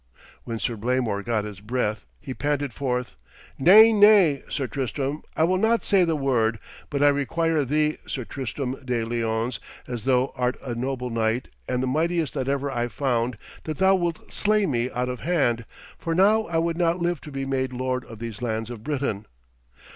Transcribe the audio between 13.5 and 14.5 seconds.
that thou wilt